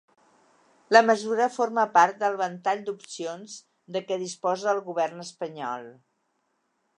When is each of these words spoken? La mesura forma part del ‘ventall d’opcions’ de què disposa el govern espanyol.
La 0.95 1.01
mesura 1.09 1.45
forma 1.57 1.83
part 1.97 2.17
del 2.23 2.37
‘ventall 2.41 2.81
d’opcions’ 2.87 3.59
de 3.97 4.03
què 4.09 4.19
disposa 4.25 4.73
el 4.75 4.83
govern 4.89 5.25
espanyol. 5.27 5.87